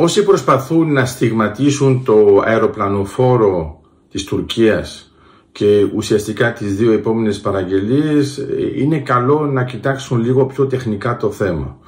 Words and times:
Όσοι 0.00 0.24
προσπαθούν 0.24 0.92
να 0.92 1.04
στιγματίσουν 1.04 2.04
το 2.04 2.42
αεροπλανοφόρο 2.44 3.80
της 4.10 4.24
Τουρκίας 4.24 5.12
και 5.52 5.86
ουσιαστικά 5.94 6.52
τις 6.52 6.76
δύο 6.76 6.92
επόμενες 6.92 7.40
παραγγελίες 7.40 8.46
είναι 8.76 8.98
καλό 8.98 9.46
να 9.46 9.64
κοιτάξουν 9.64 10.20
λίγο 10.20 10.46
πιο 10.46 10.66
τεχνικά 10.66 11.16
το 11.16 11.30
θέμα. 11.30 11.78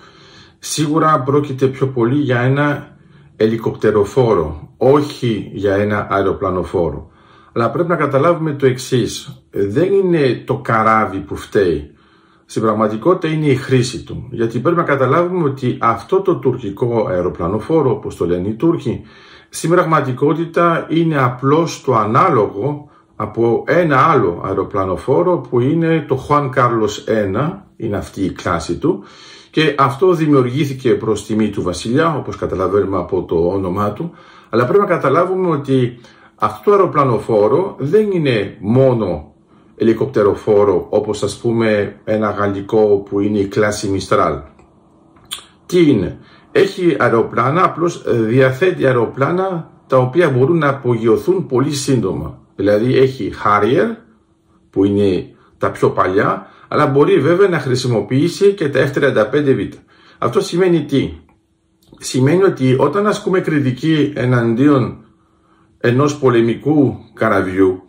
Σίγουρα 0.58 1.22
πρόκειται 1.22 1.66
πιο 1.66 1.86
πολύ 1.86 2.20
για 2.20 2.40
ένα 2.40 2.96
ελικοπτεροφόρο, 3.36 4.74
όχι 4.76 5.50
για 5.54 5.74
ένα 5.74 6.06
αεροπλανοφόρο. 6.10 7.10
Αλλά 7.52 7.70
πρέπει 7.70 7.88
να 7.88 7.96
καταλάβουμε 7.96 8.52
το 8.52 8.66
εξής. 8.66 9.42
Δεν 9.50 9.92
είναι 9.92 10.42
το 10.46 10.56
καράβι 10.56 11.18
που 11.18 11.36
φταίει. 11.36 11.94
Στην 12.50 12.62
πραγματικότητα 12.62 13.32
είναι 13.32 13.46
η 13.46 13.54
χρήση 13.54 14.02
του. 14.02 14.26
Γιατί 14.30 14.58
πρέπει 14.58 14.76
να 14.76 14.82
καταλάβουμε 14.82 15.44
ότι 15.44 15.76
αυτό 15.80 16.20
το 16.20 16.34
τουρκικό 16.34 17.06
αεροπλανοφόρο, 17.08 17.90
όπως 17.90 18.16
το 18.16 18.26
λένε 18.26 18.48
οι 18.48 18.54
Τούρκοι, 18.54 19.02
στην 19.48 19.70
πραγματικότητα 19.70 20.86
είναι 20.88 21.22
απλώς 21.22 21.82
το 21.82 21.94
ανάλογο 21.94 22.90
από 23.16 23.64
ένα 23.66 23.96
άλλο 23.96 24.42
αεροπλανοφόρο 24.44 25.38
που 25.38 25.60
είναι 25.60 26.04
το 26.08 26.26
Juan 26.28 26.50
Carlos 26.50 26.92
1, 27.44 27.58
είναι 27.76 27.96
αυτή 27.96 28.24
η 28.24 28.30
κλάση 28.30 28.76
του, 28.76 29.04
και 29.50 29.74
αυτό 29.78 30.12
δημιουργήθηκε 30.12 30.90
προς 30.90 31.26
τιμή 31.26 31.48
του 31.48 31.62
βασιλιά, 31.62 32.16
όπως 32.16 32.36
καταλαβαίνουμε 32.36 32.96
από 32.96 33.22
το 33.22 33.48
όνομά 33.48 33.92
του, 33.92 34.10
αλλά 34.50 34.64
πρέπει 34.64 34.80
να 34.80 34.86
καταλάβουμε 34.86 35.48
ότι 35.50 36.00
αυτό 36.34 36.70
το 36.70 36.76
αεροπλανοφόρο 36.76 37.76
δεν 37.78 38.10
είναι 38.10 38.56
μόνο 38.60 39.29
ελικοπτεροφόρο 39.80 40.86
όπως 40.90 41.22
ας 41.22 41.38
πούμε 41.38 42.00
ένα 42.04 42.30
γαλλικό 42.30 42.98
που 43.10 43.20
είναι 43.20 43.38
η 43.38 43.46
κλάση 43.46 43.88
Μιστράλ. 43.88 44.38
Τι 45.66 45.90
είναι; 45.90 46.18
Έχει 46.52 46.96
αεροπλάνα, 46.98 47.64
απλώς 47.64 48.02
διαθέτει 48.06 48.86
αεροπλάνα 48.86 49.70
τα 49.86 49.96
οποία 49.98 50.30
μπορούν 50.30 50.58
να 50.58 50.68
απογειωθούν 50.68 51.46
πολύ 51.46 51.74
σύντομα. 51.74 52.38
Δηλαδή 52.56 52.98
έχει 52.98 53.32
Harrier 53.44 53.96
που 54.70 54.84
είναι 54.84 55.34
τα 55.58 55.70
πιο 55.70 55.90
παλιά, 55.90 56.46
αλλά 56.68 56.86
μπορεί 56.86 57.20
βέβαια 57.20 57.48
να 57.48 57.58
χρησιμοποιήσει 57.58 58.52
και 58.52 58.68
τα 58.68 58.90
F-35V. 58.92 59.68
Αυτό 60.18 60.40
σημαίνει 60.40 60.84
τι; 60.84 61.12
Σημαίνει 61.98 62.42
ότι 62.42 62.76
όταν 62.78 63.06
ασκούμε 63.06 63.40
κριτική 63.40 64.12
εναντίον 64.16 65.04
ενός 65.78 66.18
πολεμικού 66.18 66.96
καραβιού, 67.14 67.82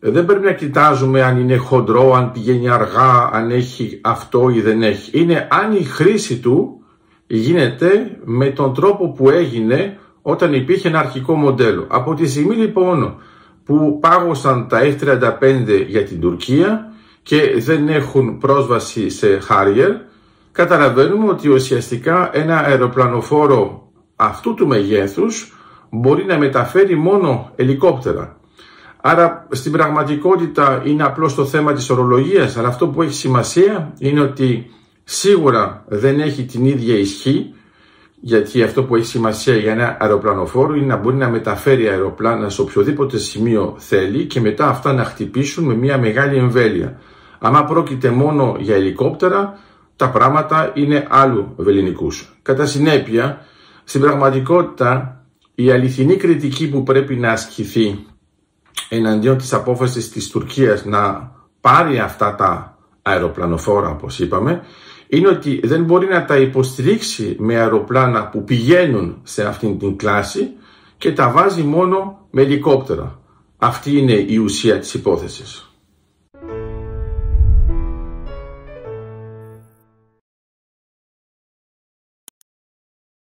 δεν 0.00 0.24
πρέπει 0.24 0.44
να 0.44 0.52
κοιτάζουμε 0.52 1.22
αν 1.22 1.38
είναι 1.40 1.56
χοντρό, 1.56 2.14
αν 2.14 2.32
πηγαίνει 2.32 2.68
αργά, 2.68 3.30
αν 3.32 3.50
έχει 3.50 4.00
αυτό 4.02 4.48
ή 4.48 4.60
δεν 4.60 4.82
έχει. 4.82 5.20
Είναι 5.20 5.48
αν 5.50 5.72
η 5.72 5.82
χρήση 5.82 6.38
του 6.38 6.84
γίνεται 7.26 8.18
με 8.24 8.46
τον 8.46 8.74
τρόπο 8.74 9.08
που 9.10 9.30
έγινε 9.30 9.98
όταν 10.22 10.54
υπήρχε 10.54 10.88
ένα 10.88 10.98
αρχικό 10.98 11.34
μοντέλο. 11.34 11.86
Από 11.88 12.14
τη 12.14 12.28
στιγμή 12.28 12.54
λοιπόν 12.54 13.16
που 13.64 13.98
πάγωσαν 14.00 14.68
τα 14.68 14.80
F-35 14.82 15.84
για 15.88 16.04
την 16.04 16.20
Τουρκία 16.20 16.92
και 17.22 17.54
δεν 17.58 17.88
έχουν 17.88 18.38
πρόσβαση 18.38 19.10
σε 19.10 19.38
Harrier, 19.48 19.92
καταλαβαίνουμε 20.52 21.28
ότι 21.28 21.48
ουσιαστικά 21.48 22.30
ένα 22.32 22.58
αεροπλανοφόρο 22.58 23.90
αυτού 24.16 24.54
του 24.54 24.66
μεγέθους 24.66 25.54
μπορεί 25.90 26.24
να 26.24 26.38
μεταφέρει 26.38 26.96
μόνο 26.96 27.52
ελικόπτερα. 27.56 28.39
Άρα 29.00 29.46
στην 29.50 29.72
πραγματικότητα 29.72 30.82
είναι 30.84 31.02
απλώς 31.02 31.34
το 31.34 31.44
θέμα 31.44 31.72
της 31.72 31.90
ορολογίας, 31.90 32.56
αλλά 32.56 32.68
αυτό 32.68 32.88
που 32.88 33.02
έχει 33.02 33.14
σημασία 33.14 33.92
είναι 33.98 34.20
ότι 34.20 34.70
σίγουρα 35.04 35.84
δεν 35.88 36.20
έχει 36.20 36.44
την 36.44 36.64
ίδια 36.64 36.98
ισχύ, 36.98 37.54
γιατί 38.20 38.62
αυτό 38.62 38.84
που 38.84 38.96
έχει 38.96 39.06
σημασία 39.06 39.56
για 39.56 39.72
ένα 39.72 39.96
αεροπλανοφόρο 40.00 40.74
είναι 40.74 40.86
να 40.86 40.96
μπορεί 40.96 41.16
να 41.16 41.28
μεταφέρει 41.28 41.88
αεροπλάνα 41.88 42.48
σε 42.48 42.60
οποιοδήποτε 42.60 43.18
σημείο 43.18 43.74
θέλει 43.78 44.24
και 44.24 44.40
μετά 44.40 44.68
αυτά 44.68 44.92
να 44.92 45.04
χτυπήσουν 45.04 45.64
με 45.64 45.74
μια 45.74 45.98
μεγάλη 45.98 46.36
εμβέλεια. 46.36 47.00
Αν 47.38 47.64
πρόκειται 47.64 48.10
μόνο 48.10 48.56
για 48.58 48.74
ελικόπτερα, 48.74 49.58
τα 49.96 50.10
πράγματα 50.10 50.72
είναι 50.74 51.06
άλλου 51.10 51.52
βεληνικούς. 51.56 52.32
Κατά 52.42 52.66
συνέπεια, 52.66 53.44
στην 53.84 54.00
πραγματικότητα, 54.00 55.20
η 55.54 55.70
αληθινή 55.70 56.16
κριτική 56.16 56.68
που 56.68 56.82
πρέπει 56.82 57.14
να 57.14 57.30
ασκηθεί 57.30 58.04
εναντίον 58.90 59.36
της 59.38 59.52
απόφασης 59.52 60.10
της 60.10 60.28
Τουρκίας 60.28 60.84
να 60.84 61.32
πάρει 61.60 61.98
αυτά 61.98 62.34
τα 62.34 62.78
αεροπλανοφόρα 63.02 63.88
όπως 63.88 64.18
είπαμε 64.18 64.62
είναι 65.08 65.28
ότι 65.28 65.60
δεν 65.64 65.84
μπορεί 65.84 66.06
να 66.06 66.24
τα 66.24 66.36
υποστηρίξει 66.36 67.36
με 67.38 67.56
αεροπλάνα 67.56 68.28
που 68.28 68.44
πηγαίνουν 68.44 69.20
σε 69.22 69.46
αυτήν 69.46 69.78
την 69.78 69.96
κλάση 69.96 70.50
και 70.98 71.12
τα 71.12 71.30
βάζει 71.30 71.62
μόνο 71.62 72.26
με 72.30 72.42
ελικόπτερα. 72.42 73.20
Αυτή 73.56 73.98
είναι 73.98 74.12
η 74.12 74.36
ουσία 74.36 74.78
της 74.78 74.94
υπόθεσης. 74.94 75.69